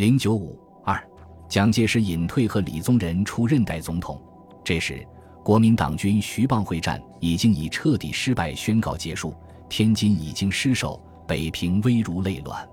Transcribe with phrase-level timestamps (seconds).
[0.00, 0.98] 零九五二，
[1.46, 4.18] 蒋介石隐退和李宗仁出任代总统。
[4.64, 5.06] 这时，
[5.44, 9.34] 国民党军徐蚌会战已经以彻底失败宣告结束，
[9.68, 12.66] 天津已经失守，北平危如累卵。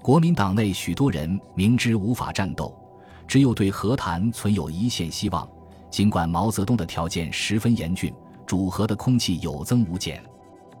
[0.00, 2.72] 国民党内许多人明知无法战斗，
[3.26, 5.48] 只有对和谈存有一线希望。
[5.90, 8.14] 尽管毛泽东的条件十分严峻，
[8.46, 10.22] 主和的空气有增无减。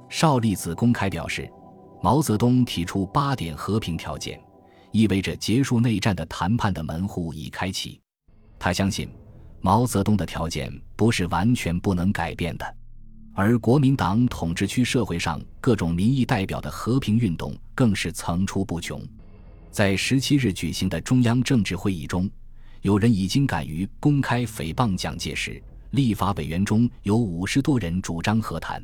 [0.08, 1.52] 邵力子公开表示，
[2.00, 4.40] 毛泽东提出八点和平条件，
[4.92, 8.00] 意味着结束内战的谈判的门户已开启。
[8.58, 9.08] 他相信，
[9.60, 12.76] 毛泽东的条件不是完全不能改变的，
[13.34, 19.02] 而国民党统治区社会上各种民意代表的和平运动更是层出不穷。
[19.70, 22.30] 在十七日举行的中央政治会议中。
[22.82, 28.82] 有人已经敢于公开诽谤蒋介石，立法委员中有五十多人主张和谈。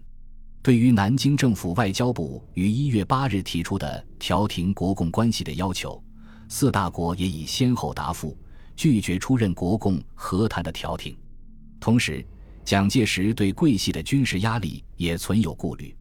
[0.67, 6.03] 对于南京政府外交部于一月八日提出的调停国共关系的要求，
[6.49, 8.37] 四大国也已先后答复，
[8.75, 11.17] 拒绝出任国共和谈的调停。
[11.79, 12.27] 同时，
[12.65, 15.97] 蒋介石对桂系的军事压力也存有顾虑，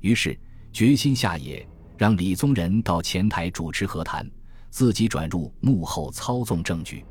[0.00, 0.38] 于是
[0.74, 4.30] 决心下野，让李宗仁到前台主持和谈，
[4.68, 7.02] 自己转入幕后操纵政局。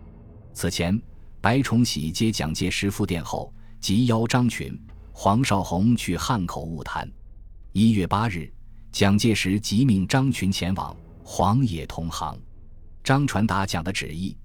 [0.53, 1.01] 此前，
[1.41, 4.79] 白崇禧接蒋介石复电后，即邀张群、
[5.11, 7.09] 黄绍竑去汉口晤谈。
[7.73, 8.51] 一月八日，
[8.91, 12.37] 蒋介石即命张群前往，黄也同行。
[13.03, 14.35] 张传达讲的旨意，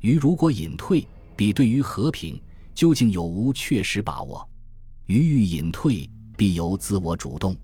[0.00, 2.40] 于如果隐退，比对于和平
[2.74, 4.46] 究竟有无确实把握；
[5.06, 7.56] 于欲隐退，必由自我主动。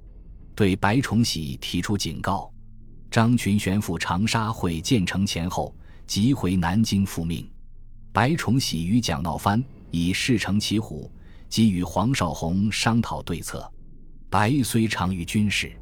[0.54, 2.52] 对白崇禧提出警告。
[3.10, 5.74] 张群旋赴长沙会建成前后，
[6.06, 7.48] 即回南京复命。
[8.12, 11.10] 白崇禧与蒋闹翻，以事成骑虎，
[11.48, 13.70] 即与黄绍竑商讨对策。
[14.28, 15.72] 白虽长于军事，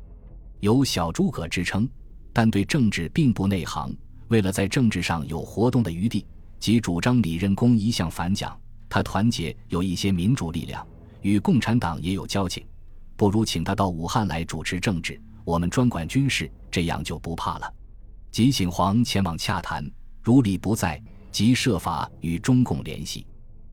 [0.60, 1.88] 有小诸葛之称，
[2.32, 3.94] 但对政治并不内行。
[4.28, 6.26] 为了在政治上有活动的余地，
[6.58, 8.58] 即主张李任公一向反蒋。
[8.88, 10.86] 他团结有一些民主力量，
[11.22, 12.64] 与共产党也有交情，
[13.16, 17.74] 不如请他到武汉来主持政治，我们专管军事，这样就不怕了。
[18.30, 19.84] 即请黄前往洽谈，
[20.22, 21.03] 如李不在。
[21.32, 23.26] 即设法与中共联系。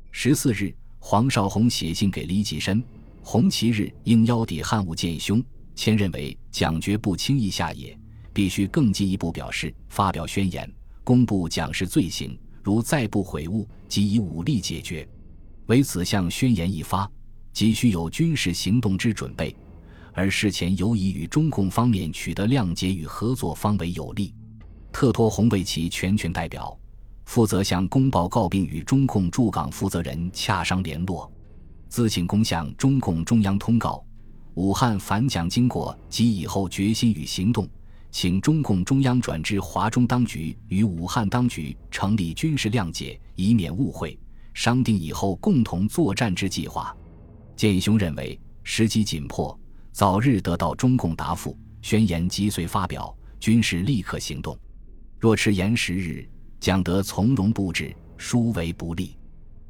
[0.09, 2.81] 十四日，黄绍竑写信给李济深，
[3.23, 5.43] 红旗日应邀抵汉武见兄。
[5.75, 7.97] 谦认为蒋决不轻易下野，
[8.31, 10.71] 必须更进一步表示，发表宣言，
[11.03, 12.37] 公布蒋氏罪行。
[12.63, 15.05] 如再不悔悟，即以武力解决。
[15.65, 17.11] 为此项宣言一发，
[17.51, 19.53] 急需有军事行动之准备，
[20.13, 24.33] 而事前尤以与中共方面取得谅解与合作方为有利。
[24.93, 26.77] 特托红为其全权代表。
[27.31, 31.31] 负责向公报告并与中共驻港负责人洽商联络，
[31.87, 34.05] 自请公向中共中央通告
[34.55, 37.65] 武汉反蒋经过及以后决心与行动，
[38.11, 44.19] 请中共中央转至华中当局与武汉当局成立军事谅解，以免误会，
[44.53, 46.93] 商定以后共同作战之计划。
[47.55, 49.57] 建兄认为时机紧迫，
[49.93, 54.53] 早日得到中共答复，宣言即遂发表，军事立刻行动。
[55.17, 56.27] 若迟延十日。
[56.61, 59.17] 将得从容布置，殊为不利。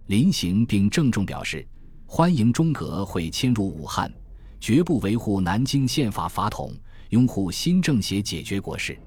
[0.07, 1.65] 临行并郑重表示，
[2.05, 4.13] 欢迎中革会迁入武汉，
[4.59, 6.75] 绝不维护南京宪法法统，
[7.09, 8.99] 拥护新政协解决国事。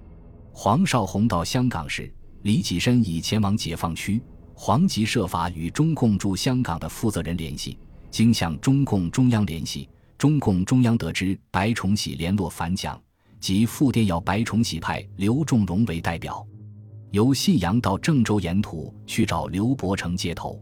[0.51, 4.19] 黄绍竑到香港时，李济深已前往解放区，
[4.55, 7.77] 黄即设法与中共驻香港的负责人联系，
[8.11, 12.99] 经向中共中央联系，中共中央得知白崇禧联络反蒋，
[13.41, 16.47] 即复电要白崇禧派刘仲荣为代表。
[17.15, 20.61] 由信阳到郑州沿途去找刘伯承接头。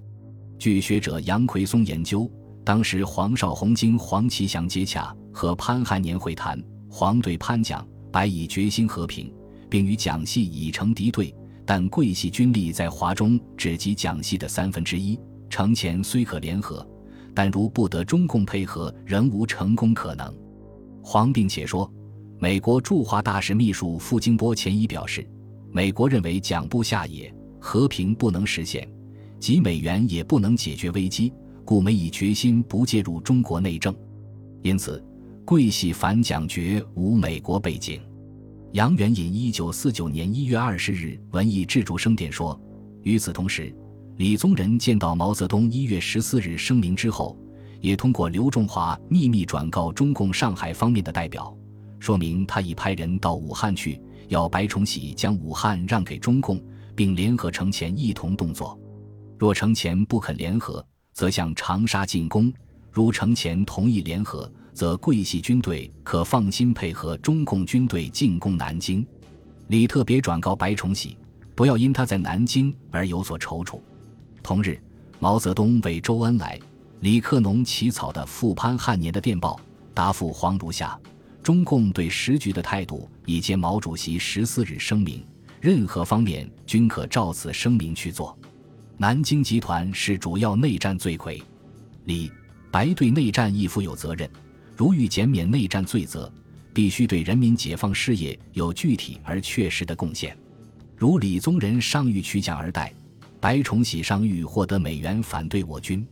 [0.59, 2.31] 据学者杨奎松研究，
[2.63, 9.33] 当时黄绍竑经黄其祥接洽，和潘汉年会谈，黄对潘蒋、白以决心和平，
[9.71, 15.19] 并与蒋系已成敌对，但桂系军力在华中只及蒋系的三分之一，
[15.49, 16.87] 城前虽可联合，
[17.35, 20.31] 但如不得中共配合，仍无成功可能。
[21.03, 21.91] 黄并且说，
[22.39, 25.27] 美国驻华大使秘书傅金波前已表示。
[25.75, 28.87] 美国认为蒋不下野，和平不能实现，
[29.41, 31.33] 即美元也不能解决危机，
[31.65, 33.95] 故美以决心不介入中国内政。
[34.63, 35.03] 因此，
[35.47, 38.03] 桂系反蒋决无美国背景。
[38.73, 42.61] 杨元引一九四九年一月二十日文艺志著生电说，
[43.03, 43.75] 与此同时，
[44.19, 47.35] 李宗仁见到毛泽东一月十四日声明之后，
[47.81, 51.57] 也通过刘仲华秘密转告中共上海方面的代表，
[51.99, 53.99] 说明他已派人到武汉去。
[54.33, 56.59] 要白崇禧将武汉让给中共，
[56.97, 58.79] 并联合程潜一同动作。
[59.39, 60.83] 若程潜不肯联合，
[61.13, 62.51] 则向长沙进攻；
[62.91, 69.07] 如程潜同意联合，则桂系军队可放心配合中共军队进攻南京。
[69.67, 71.19] 李特别转告白崇禧，
[71.55, 73.79] 不要因他在南京而有所踌躇。
[74.43, 74.81] 同日，
[75.19, 76.59] 毛泽东为周恩来、
[77.01, 79.61] 李克农起草的复潘汉年的电报
[79.93, 80.99] 答复黄如下：
[81.43, 85.27] 中共对时局的态度以及毛主席十四日声明，
[85.61, 88.39] 任何方面均可照此声明去做。
[88.97, 91.43] 南京集团是主要内战罪魁，
[92.05, 92.31] 李、
[92.71, 94.31] 白对内战亦负有责任。
[94.77, 96.33] 如欲减免内战罪责，
[96.73, 100.37] 必须对人民解放事业有具体而确实的贡献。
[100.97, 102.93] 如李宗仁尚欲取奖而待，
[103.41, 106.07] 白崇禧尚欲获得美元反对我军，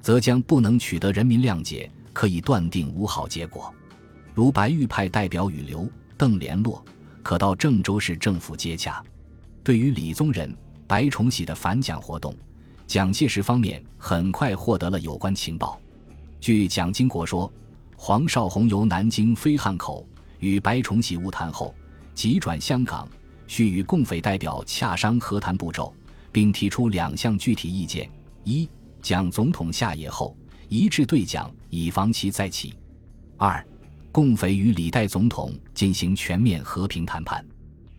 [0.00, 3.72] 则将不能取得人民谅解，可以断定无好结果。
[4.34, 6.84] 如白玉派代表与刘、邓联络，
[7.22, 9.02] 可到郑州市政府接洽。
[9.64, 10.54] 对于李宗仁、
[10.86, 12.34] 白崇禧的反蒋活动，
[12.86, 15.80] 蒋介石方面很快获得了有关情报。
[16.40, 17.52] 据蒋经国说。
[18.04, 20.04] 黄绍竑由南京飞汉口
[20.40, 21.72] 与白崇禧晤谈后，
[22.16, 23.08] 急转香港，
[23.46, 25.94] 需与共匪代表洽商和谈步骤，
[26.32, 28.10] 并提出两项具体意见：
[28.42, 28.68] 一，
[29.00, 30.36] 蒋总统下野后
[30.68, 32.74] 一致对蒋，以防其再起；
[33.36, 33.64] 二，
[34.12, 37.42] 共匪与李代总统进行全面和平谈判。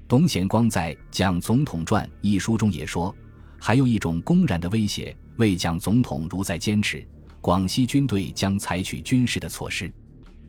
[0.07, 3.13] 董显光在《蒋总统传》一书中也说，
[3.59, 7.03] 还有一种公然的威胁，为蒋总统如再坚持。
[7.41, 9.91] 广西军队将采取军事的措施，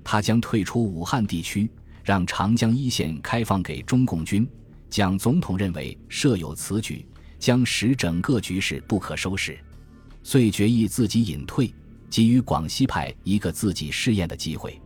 [0.04, 1.68] 他将退出武汉地区，
[2.04, 4.46] 让长江一线开放给中共军。
[4.90, 7.06] 蒋总统认为设有此举，
[7.38, 9.58] 将使整个局势不可收拾，
[10.22, 11.74] 遂决意自己隐退，
[12.10, 14.78] 给予广西派一个自己试验的机会。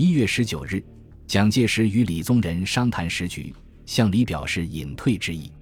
[0.00, 0.82] 一月十九日，
[1.26, 3.54] 蒋介石与李宗仁商谈时局，
[3.84, 5.52] 向李表示隐退之意。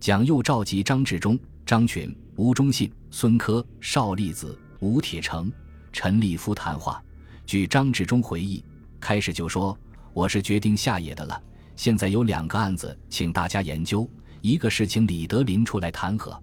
[0.00, 4.58] 蒋又召集张治中、张群、吴忠信、孙科、邵力子。
[4.80, 5.52] 吴铁城、
[5.92, 7.00] 陈立夫谈话，
[7.46, 8.60] 据张治中回忆，
[8.98, 9.78] 开始就说
[10.12, 11.40] ：“我是决定下野的了。
[11.76, 14.04] 现在有两个案子，请大家研究。
[14.40, 16.36] 一个是请李德林出来谈和，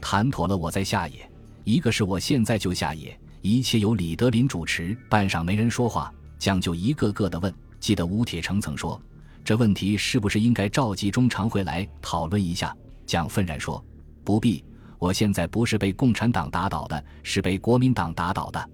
[0.00, 1.16] 谈妥了我再下野；
[1.64, 7.52] 一个是我现在就下野，一切由李德林主持。”半晌没人说话，蒋就一个个的问。
[7.78, 9.00] 记得吴铁城曾说
[9.44, 12.74] ：“这问题是不是应该召集中常会来讨论一下？”
[13.06, 13.84] 蒋愤然说
[14.24, 14.64] ：“不必。”
[14.98, 18.70] 我现在不是被共产党打倒的，是被国民党打倒的。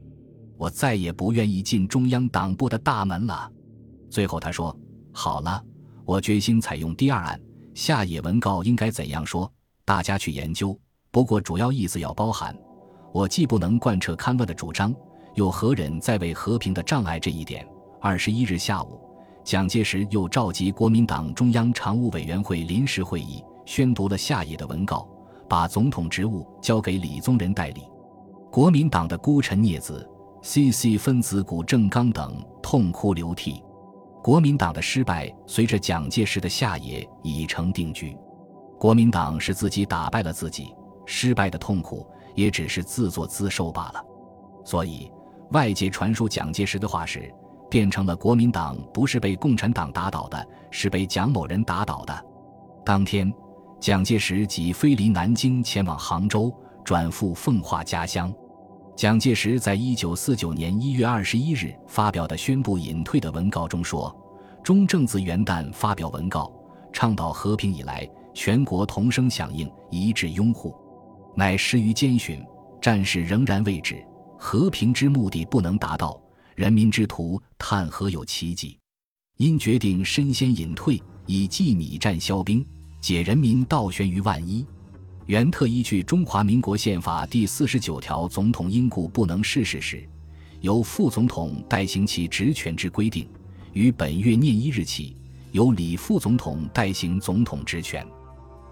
[0.56, 3.50] 我再也不愿意进中央党部的大门了。
[4.08, 4.75] 最后他说
[5.11, 5.61] ：“好了，
[6.05, 7.41] 我决心采用第二案，
[7.75, 9.53] 下野文告应该怎样说？
[9.85, 10.79] 大家去研究。
[11.11, 12.56] 不过主要意思要包含，
[13.12, 14.94] 我既不能贯彻戡乱的主张，
[15.34, 17.67] 又何忍在为和平的障碍这一点？”
[18.00, 19.00] 二十一日下午，
[19.44, 25.08] 蒋介石又召集国民党中央常务委员会临时会议，宣读了下野的文告。
[25.49, 27.82] 把总统职务交给李宗仁代理，
[28.50, 30.08] 国民党的孤臣孽子
[30.40, 30.96] C.C.
[30.96, 33.62] 分子谷正刚等痛哭流涕。
[34.23, 38.17] 国民党的失败随着蒋介石的下野已成定局，
[38.79, 40.75] 国民党是自己打败了自己，
[41.05, 44.02] 失败的痛苦也只是自作自受罢了。
[44.64, 45.12] 所以
[45.53, 47.33] 外界传述蒋介石的话时，
[47.71, 52.25] 变成了国民党不是被共产党打倒的，是被蒋某人打倒的。
[52.85, 53.33] 当天。
[53.81, 56.55] 蒋介石即飞离南京，前往杭州，
[56.85, 58.33] 转赴奉化家乡。
[58.95, 64.17] 蒋介石在一九四九年一月二十一日发表的宣布隐退的文告中说
[64.63, 66.49] ：“中正自元旦发表文告，
[66.93, 70.73] 倡导和平以来，全国同声响应，一致拥护。
[71.35, 72.41] 乃失于艰寻，
[72.81, 74.01] 战事仍然未止，
[74.44, 76.20] 和平之目的不能达到，
[76.56, 78.77] 人民之徒叹何有奇迹？
[79.37, 82.67] 因决定身先隐退，以济米战消兵。”
[83.01, 84.67] 解人民倒悬于万一，
[85.27, 90.08] 原特依据《中华民国宪法》第四十九条，总统因故不能逝世时，
[90.61, 93.29] 由副总统代行其职权之规定，
[93.72, 95.17] 于本月廿一日起，
[95.53, 98.05] 由李副总统代行总统职权。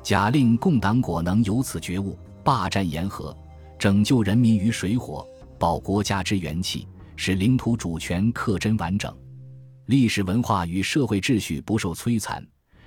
[0.02, 3.36] 假令共党果能由此觉悟，霸占沿河，
[3.78, 5.24] 拯救人民于水火，
[5.60, 9.14] 保国家之元气，使领土主权克真完整，
[9.88, 12.42] 历史文化与社会秩序不受摧残。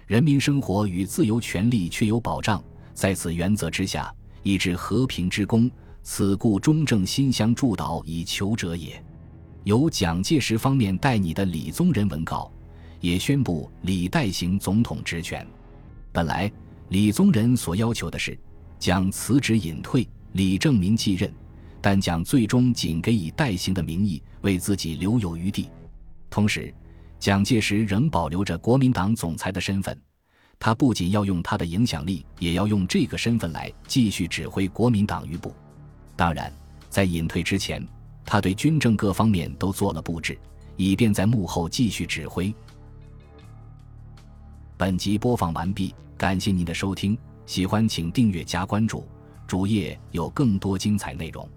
[0.08, 2.64] 人民生活与自由权利确有保障，
[2.96, 4.12] 在此原则之下，
[4.42, 5.70] 以致和平之功，
[6.02, 9.00] 此故中正心相助导以求者也。
[9.66, 12.52] 由蒋介石方面代拟的李宗仁文告，
[13.00, 15.46] 也宣布李代行总统职权。
[16.12, 16.52] 本来
[16.90, 18.36] 李宗仁所要求的是
[18.80, 21.32] 蒋辞职隐退，李正明继任，
[21.84, 25.70] 但蒋最终仅给以代行的名义，为自己留有余地。
[26.32, 26.74] 同时。
[27.20, 29.98] 蒋介石仍保留着国民党总裁的身份，
[30.60, 35.56] 他不仅要用他的影响力，也要用这个身份来继续指挥国民党余部。
[36.18, 36.52] 当然，
[36.90, 37.88] 在隐退之前，
[38.26, 40.38] 他对军政各方面都做了布置，
[40.76, 42.54] 以便在幕后继续指挥。
[44.76, 49.08] 本集播放完毕，感谢您的收听，喜欢请订阅加关注，
[49.48, 51.50] 主页有更多精彩内容。